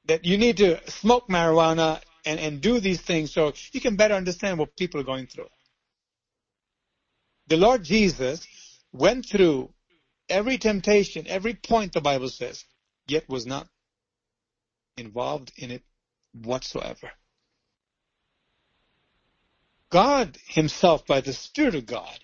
[0.06, 4.14] That you need to smoke marijuana and, and do these things so you can better
[4.14, 5.48] understand what people are going through.
[7.46, 8.46] The Lord Jesus
[8.92, 9.72] went through
[10.28, 12.64] every temptation, every point the Bible says,
[13.06, 13.66] yet was not
[14.96, 15.82] involved in it
[16.32, 17.10] whatsoever.
[19.90, 22.18] God himself by the Spirit of God.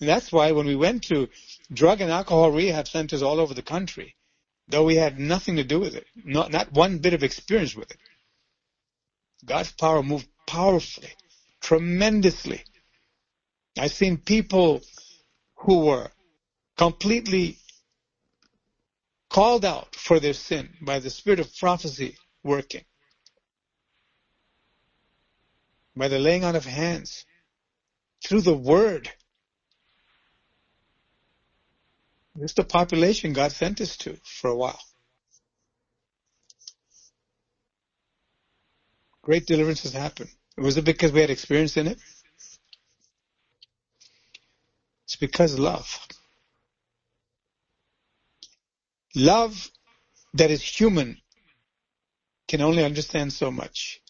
[0.00, 1.28] And that's why when we went to
[1.70, 4.16] drug and alcohol rehab centers all over the country,
[4.70, 7.90] though we had nothing to do with it, not, not one bit of experience with
[7.90, 7.98] it,
[9.44, 11.10] God's power moved powerfully,
[11.60, 12.62] tremendously.
[13.78, 14.82] I've seen people
[15.56, 16.10] who were
[16.76, 17.58] completely
[19.28, 22.84] called out for their sin by the spirit of prophecy working.
[25.96, 27.26] by the laying on of hands,
[28.24, 29.10] through the word.
[32.36, 34.80] This is the population God sent us to for a while.
[39.22, 40.30] Great deliverances happened.
[40.58, 41.98] Was it because we had experience in it?
[45.06, 46.00] It's because love.
[49.14, 49.70] Love
[50.34, 51.18] that is human
[52.48, 54.00] can only understand so much.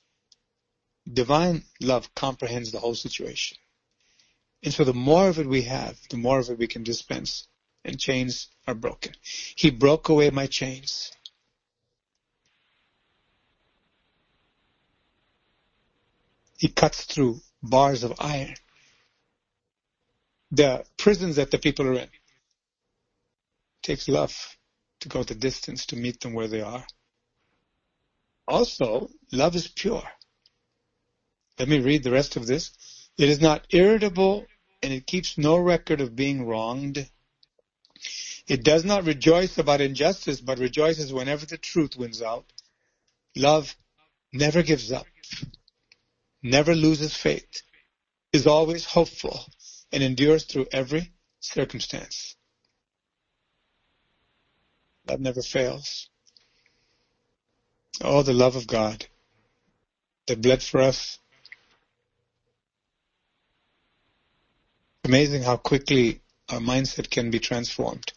[1.13, 3.57] Divine love comprehends the whole situation.
[4.63, 7.49] And so the more of it we have, the more of it we can dispense
[7.85, 9.13] and chains are broken.
[9.57, 11.13] He broke away my chains.
[16.59, 18.55] He cuts through bars of iron.
[20.53, 22.09] The prisons that the people are in
[23.83, 24.57] takes love
[25.01, 26.85] to go the distance to meet them where they are.
[28.47, 30.03] Also, love is pure.
[31.59, 32.73] Let me read the rest of this.
[33.17, 34.47] It is not irritable
[34.83, 37.09] and it keeps no record of being wronged.
[38.51, 42.45] It does not rejoice about injustice, but rejoices whenever the truth wins out.
[43.37, 43.77] Love
[44.33, 45.07] never gives up,
[46.43, 47.63] never loses faith,
[48.33, 49.47] is always hopeful,
[49.93, 52.35] and endures through every circumstance.
[55.09, 56.09] Love never fails.
[58.01, 59.07] Oh, the love of God
[60.27, 61.21] that bled for us
[65.05, 68.13] amazing how quickly our mindset can be transformed.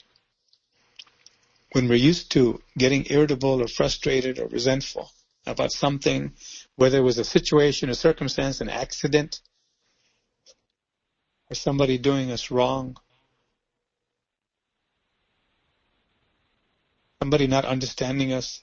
[1.73, 5.12] When we're used to getting irritable or frustrated or resentful
[5.45, 6.33] about something,
[6.75, 9.41] whether it was a situation, a circumstance, an accident,
[11.49, 12.95] or somebody doing us wrong,
[17.19, 18.62] somebody not understanding us,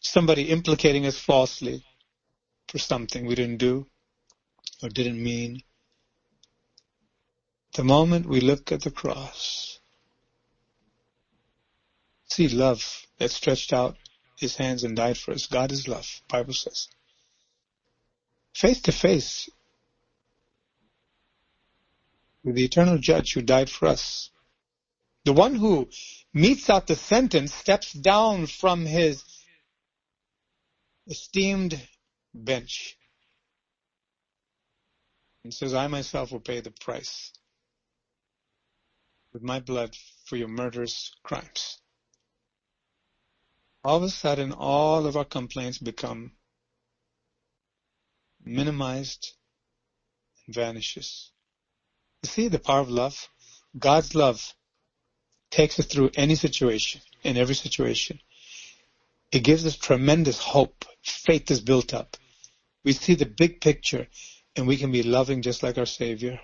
[0.00, 1.84] somebody implicating us falsely
[2.68, 3.86] for something we didn't do
[4.82, 5.62] or didn't mean,
[7.74, 9.73] the moment we look at the cross,
[12.34, 13.96] see love that stretched out
[14.36, 15.46] his hands and died for us.
[15.46, 16.88] God is love, Bible says.
[18.52, 19.48] Face to face
[22.42, 24.30] with the eternal judge who died for us.
[25.24, 25.88] The one who
[26.32, 29.22] metes out the sentence steps down from his
[31.06, 31.80] esteemed
[32.34, 32.96] bench
[35.44, 37.32] and says, I myself will pay the price
[39.32, 41.78] with my blood for your murderous crimes.
[43.84, 46.32] All of a sudden, all of our complaints become
[48.42, 49.32] minimized
[50.46, 51.30] and vanishes.
[52.22, 53.28] You see the power of love?
[53.78, 54.54] God's love
[55.50, 58.20] takes us through any situation, in every situation.
[59.30, 60.84] It gives us tremendous hope.
[61.02, 62.16] Faith is built up.
[62.84, 64.08] We see the big picture
[64.56, 66.40] and we can be loving just like our Savior.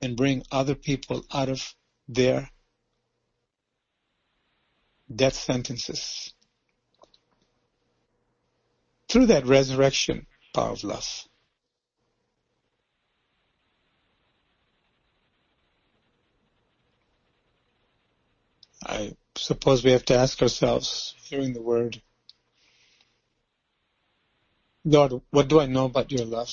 [0.00, 1.74] and bring other people out of
[2.08, 2.50] their
[5.14, 6.34] death sentences
[9.08, 11.24] through that resurrection power of love.
[18.84, 22.00] I suppose we have to ask ourselves, hearing the word,
[24.84, 26.50] Lord, what do I know about your love?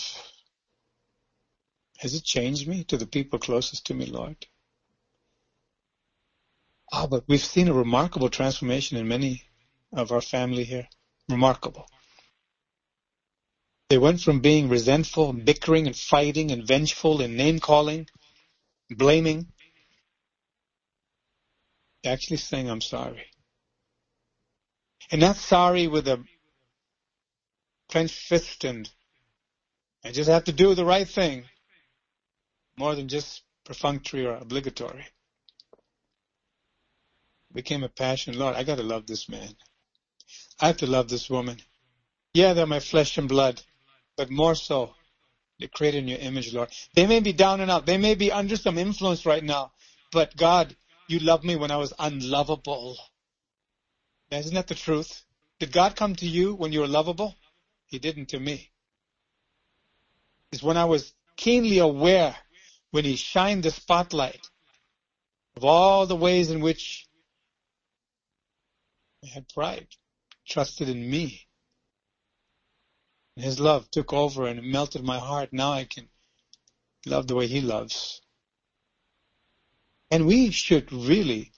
[1.99, 4.35] Has it changed me to the people closest to me, Lord?
[7.04, 9.43] Oh, but we've seen a remarkable transformation in many
[9.91, 10.88] of our family here.
[11.28, 11.86] Remarkable.
[13.89, 18.08] They went from being resentful, bickering, and fighting, and vengeful, and name calling,
[18.89, 19.47] blaming,
[22.06, 23.26] actually saying, I'm sorry.
[25.12, 26.24] And not sorry with a
[27.89, 28.89] clenched fist and
[30.06, 31.43] I just have to do the right thing
[32.78, 35.06] more than just perfunctory or obligatory.
[37.54, 38.38] Became a passion.
[38.38, 39.56] Lord, I gotta love this man.
[40.60, 41.58] I have to love this woman.
[42.34, 43.62] Yeah, they're my flesh and blood,
[44.18, 44.95] but more so,
[45.60, 46.70] they're created in your image, Lord.
[46.95, 47.86] They may be down and out.
[47.86, 49.72] They may be under some influence right now,
[50.12, 50.76] but God,
[51.08, 52.97] you loved me when I was unlovable.
[54.32, 55.24] Isn't that the truth?
[55.60, 57.36] Did God come to you when you were lovable?
[57.86, 58.72] He didn't to me.
[60.51, 62.36] It's when I was keenly aware,
[62.91, 64.49] when He shined the spotlight
[65.56, 67.08] of all the ways in which
[69.24, 69.88] I had pride,
[70.45, 71.47] trusted in me.
[73.38, 75.53] His love took over and melted my heart.
[75.53, 76.09] Now I can
[77.05, 78.21] love the way He loves.
[80.11, 81.53] And we should really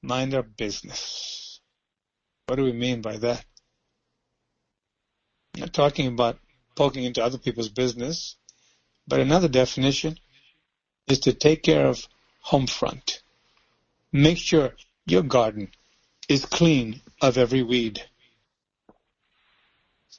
[0.00, 1.60] mind our business.
[2.46, 3.44] What do we mean by that?
[5.54, 6.40] I'm not talking about
[6.76, 8.36] poking into other people's business,
[9.06, 10.18] but another definition
[11.06, 12.08] is to take care of
[12.40, 13.22] home front.
[14.12, 14.74] Make sure
[15.06, 15.70] your garden
[16.30, 18.00] is clean of every weed.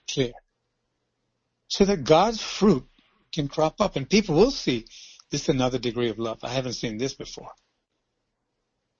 [0.09, 0.33] Clear.
[1.69, 2.85] So that God's fruit
[3.31, 4.85] can crop up and people will see
[5.31, 6.39] this is another degree of love.
[6.43, 7.51] I haven't seen this before.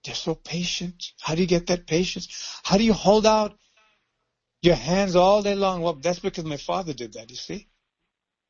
[0.06, 1.12] They're so patient.
[1.20, 2.60] How do you get that patience?
[2.64, 3.58] How do you hold out
[4.62, 5.82] your hands all day long?
[5.82, 7.68] Well, that's because my father did that, you see.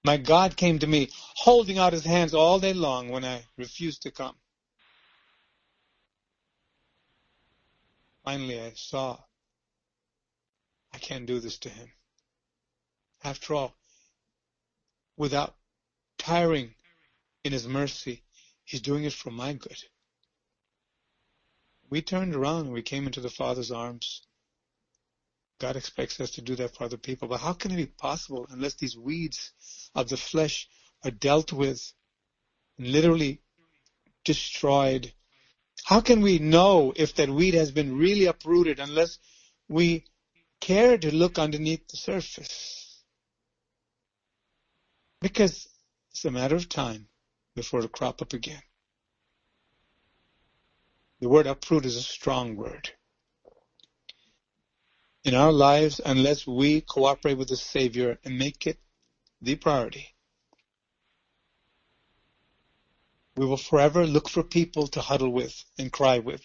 [0.06, 4.04] My God came to me holding out his hands all day long when I refused
[4.04, 4.36] to come.
[8.24, 9.18] Finally, I saw
[10.94, 11.92] I can't do this to him.
[13.24, 13.76] After all,
[15.18, 15.56] without
[16.18, 16.76] tiring
[17.44, 18.24] in his mercy,
[18.64, 19.78] he's doing it for my good.
[21.90, 24.22] We turned around and we came into the Father's arms.
[25.60, 27.28] God expects us to do that for other people.
[27.28, 29.52] But how can it be possible unless these weeds
[29.94, 30.68] of the flesh
[31.04, 31.94] are dealt with
[32.80, 33.42] literally
[34.24, 35.14] destroyed?
[35.92, 39.20] How can we know if that weed has been really uprooted unless
[39.68, 40.06] we
[40.62, 43.04] care to look underneath the surface?
[45.20, 45.68] Because
[46.12, 47.10] it's a matter of time
[47.58, 48.62] before it'll crop up again.
[51.20, 52.90] The word uproot is a strong word.
[55.26, 58.78] In our lives, unless we cooperate with the Savior and make it
[59.42, 60.11] the priority,
[63.36, 66.42] we will forever look for people to huddle with and cry with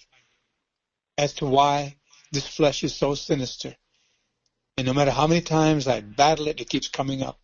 [1.18, 1.96] as to why
[2.32, 3.74] this flesh is so sinister.
[4.76, 7.40] And no matter how many times I battle it, it keeps coming up.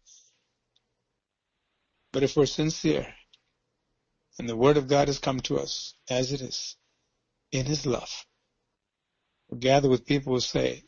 [2.12, 3.14] But if we're sincere
[4.38, 6.76] and the Word of God has come to us as it is,
[7.52, 8.26] in His love,
[9.48, 10.82] we'll gather with people who say,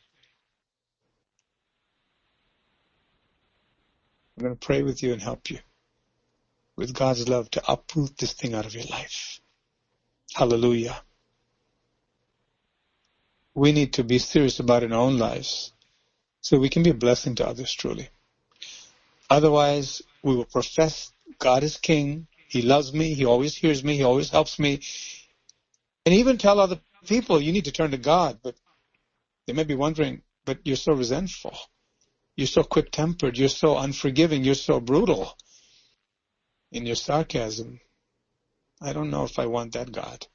[4.37, 5.59] I'm going to pray with you and help you
[6.77, 9.41] with God's love to uproot this thing out of your life.
[10.35, 11.01] Hallelujah.
[13.55, 15.73] We need to be serious about in our own lives
[16.41, 18.09] so we can be a blessing to others truly.
[19.31, 23.15] Otherwise, we will profess God is King, he loves me.
[23.15, 23.97] He always hears me.
[23.97, 24.81] He always helps me.
[26.07, 28.39] And even tell other people, you need to turn to God.
[28.45, 28.55] But
[29.47, 31.57] they may be wondering, but you're so resentful.
[32.37, 33.37] You're so quick tempered.
[33.37, 34.45] You're so unforgiving.
[34.45, 35.37] You're so brutal
[36.75, 37.81] in your sarcasm.
[38.83, 40.27] I don't know if I want that God.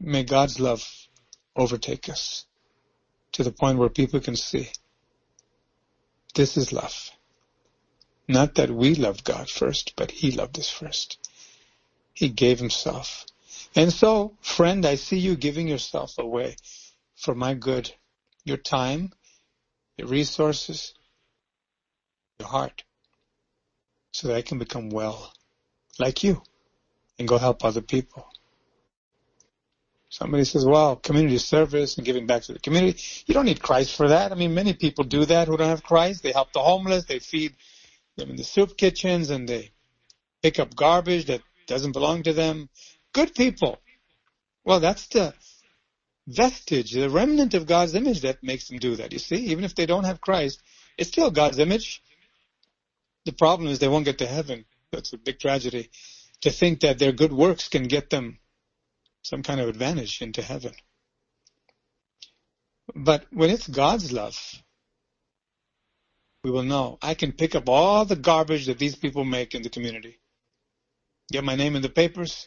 [0.00, 0.82] May God's love
[1.54, 2.46] overtake us
[3.32, 4.70] to the point where people can see
[6.34, 7.10] this is love.
[8.26, 11.18] Not that we loved God first, but He loved us first.
[12.14, 13.26] He gave Himself.
[13.76, 16.56] And so, friend, I see you giving yourself away
[17.14, 17.92] for my good.
[18.44, 19.12] Your time,
[19.98, 20.94] your resources,
[22.44, 22.84] your heart,
[24.12, 25.32] so that I can become well,
[25.98, 26.42] like you,
[27.18, 28.28] and go help other people.
[30.10, 33.00] Somebody says, well, community service and giving back to the community.
[33.26, 34.30] You don't need Christ for that.
[34.30, 36.22] I mean, many people do that who don't have Christ.
[36.22, 37.06] They help the homeless.
[37.06, 37.56] They feed
[38.16, 39.72] them in the soup kitchens and they
[40.40, 42.68] pick up garbage that doesn't belong to them.
[43.12, 43.78] Good people.
[44.64, 45.34] Well, that's the
[46.28, 49.12] vestige, the remnant of God's image that makes them do that.
[49.12, 50.62] You see, even if they don't have Christ,
[50.96, 52.03] it's still God's image.
[53.24, 54.64] The problem is they won't get to heaven.
[54.92, 55.90] That's a big tragedy.
[56.42, 58.38] To think that their good works can get them
[59.22, 60.74] some kind of advantage into heaven.
[62.94, 64.38] But when it's God's love,
[66.42, 66.98] we will know.
[67.00, 70.20] I can pick up all the garbage that these people make in the community.
[71.32, 72.46] Get my name in the papers.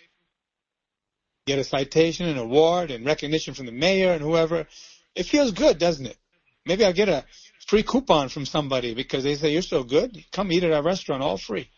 [1.47, 4.67] Get a citation, an award, and recognition from the mayor and whoever.
[5.15, 6.17] It feels good, doesn't it?
[6.65, 7.25] Maybe I'll get a
[7.67, 10.23] free coupon from somebody because they say, you're so good.
[10.31, 11.69] Come eat at our restaurant all free.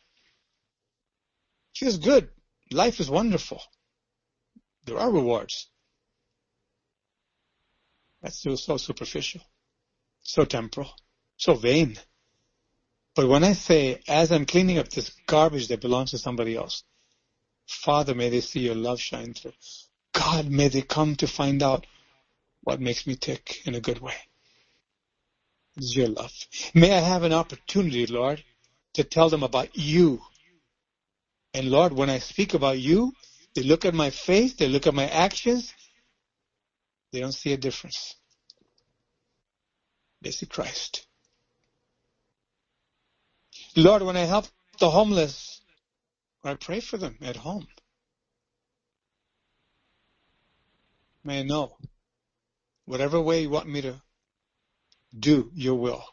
[1.75, 2.29] Feels good.
[2.71, 3.61] Life is wonderful.
[4.85, 5.67] There are rewards.
[8.21, 9.41] That's still so superficial,
[10.21, 10.91] so temporal,
[11.37, 11.97] so vain.
[13.15, 16.83] But when I say, as I'm cleaning up this garbage that belongs to somebody else,
[17.67, 19.53] Father, may they see your love shine through.
[20.13, 21.85] God, may they come to find out
[22.61, 24.15] what makes me tick in a good way.
[25.79, 26.33] It's your love.
[26.73, 28.43] May I have an opportunity, Lord,
[28.95, 30.21] to tell them about you.
[31.53, 33.13] And Lord, when I speak about you,
[33.55, 35.73] they look at my face, they look at my actions,
[37.13, 38.15] they don't see a difference.
[40.21, 41.07] They see Christ.
[43.77, 44.47] Lord, when I help
[44.79, 45.61] the homeless,
[46.41, 47.67] when I pray for them at home.
[51.23, 51.77] May I know
[52.83, 54.01] whatever way you want me to
[55.17, 56.03] do your will.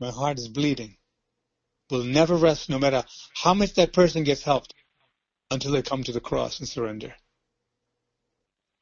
[0.00, 0.96] My heart is bleeding.
[1.90, 4.74] Will never rest no matter how much that person gets helped
[5.50, 7.14] until they come to the cross and surrender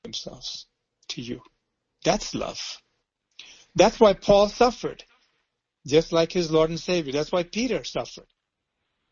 [0.03, 0.67] themselves
[1.09, 1.41] to you.
[2.05, 2.61] That's love.
[3.75, 5.05] That's why Paul suffered,
[5.87, 7.13] just like his Lord and Savior.
[7.13, 8.27] That's why Peter suffered.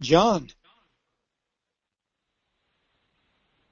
[0.01, 0.49] John,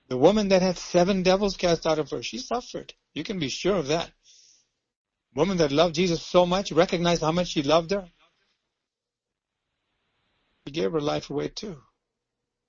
[0.08, 2.94] the woman that had seven devils cast out of her, she suffered.
[3.14, 4.10] You can be sure of that.
[5.34, 8.10] Woman that loved Jesus so much, recognized how much he loved her.
[10.66, 11.82] She gave her life away too.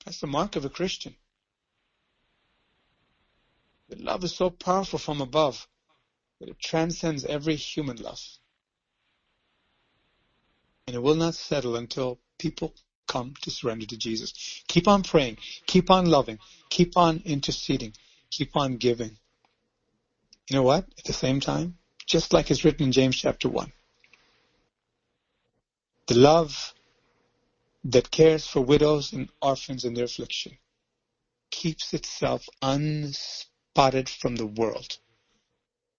[0.05, 1.16] That's the mark of a Christian.
[3.89, 5.68] The love is so powerful from above
[6.39, 8.20] that it transcends every human love.
[10.88, 12.74] And it will not settle until people
[13.07, 14.64] come to surrender to Jesus.
[14.68, 15.38] Keep on praying.
[15.68, 16.39] Keep on loving.
[16.70, 17.93] Keep on interceding.
[18.32, 19.18] Keep on giving.
[20.49, 20.86] You know what?
[20.97, 23.72] At the same time, just like it's written in James chapter 1,
[26.08, 26.74] the love
[27.86, 30.58] that cares for widows and orphans in their affliction
[31.51, 34.97] keeps itself unspotted from the world.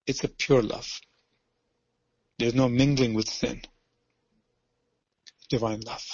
[0.05, 1.01] It's a pure love.
[2.37, 3.61] There's no mingling with sin.
[5.49, 6.05] Divine love.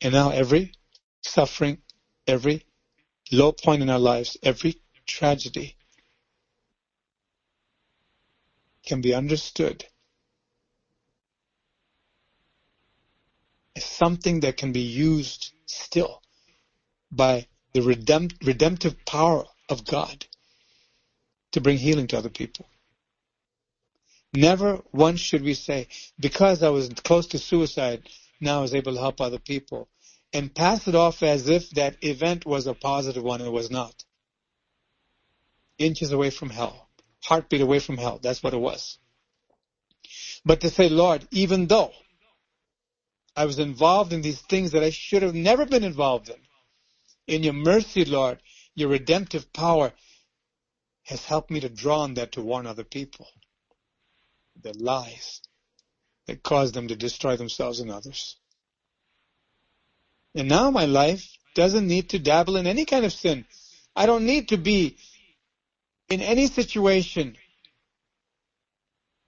[0.00, 0.72] And now every
[1.22, 1.78] suffering,
[2.26, 2.64] every
[3.30, 5.76] low point in our lives, every tragedy
[8.86, 9.84] can be understood
[13.76, 16.22] as something that can be used still
[17.10, 20.26] by the redempt, redemptive power of God
[21.52, 22.66] to bring healing to other people.
[24.32, 28.08] Never once should we say, because I was close to suicide,
[28.40, 29.88] now I was able to help other people,
[30.32, 33.40] and pass it off as if that event was a positive one.
[33.40, 34.04] It was not.
[35.78, 36.83] Inches away from hell.
[37.24, 38.18] Heartbeat away from hell.
[38.22, 38.98] That's what it was.
[40.44, 41.92] But to say, Lord, even though
[43.36, 46.36] I was involved in these things that I should have never been involved in,
[47.26, 48.40] in your mercy, Lord,
[48.74, 49.92] your redemptive power
[51.04, 53.26] has helped me to draw on that to warn other people.
[54.62, 55.40] The lies
[56.26, 58.36] that cause them to destroy themselves and others.
[60.34, 63.46] And now my life doesn't need to dabble in any kind of sin.
[63.96, 64.96] I don't need to be
[66.08, 67.36] in any situation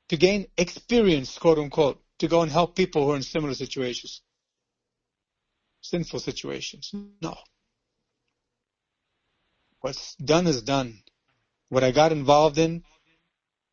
[0.09, 4.23] to gain experience, quote unquote, to go and help people who are in similar situations.
[5.81, 6.93] Sinful situations.
[7.21, 7.37] No.
[9.81, 10.99] What's done is done.
[11.69, 12.85] What I got involved in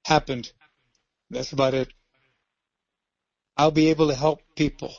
[0.05, 0.51] happened.
[1.29, 1.93] That's about it.
[3.55, 4.93] I'll be able to help people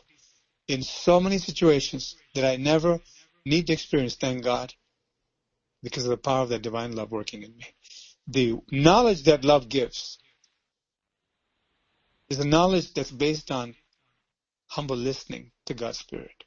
[0.68, 3.00] in so many situations that I never
[3.44, 4.72] need to experience, thank God,
[5.82, 7.66] because of the power of that divine love working in me.
[8.28, 10.18] The knowledge that love gives
[12.30, 13.74] is a knowledge that's based on
[14.68, 16.44] humble listening to God's Spirit.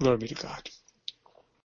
[0.00, 0.70] Glory be to God.